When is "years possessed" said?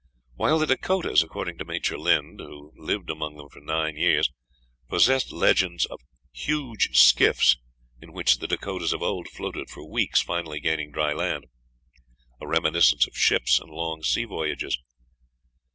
3.97-5.31